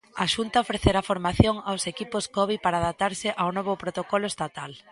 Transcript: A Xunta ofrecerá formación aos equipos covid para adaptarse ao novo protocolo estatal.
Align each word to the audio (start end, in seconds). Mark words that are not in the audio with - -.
A 0.23 0.25
Xunta 0.33 0.63
ofrecerá 0.65 0.99
formación 1.11 1.55
aos 1.69 1.83
equipos 1.93 2.23
covid 2.37 2.59
para 2.65 2.79
adaptarse 2.81 3.27
ao 3.41 3.49
novo 3.57 3.73
protocolo 3.83 4.27
estatal. 4.33 4.71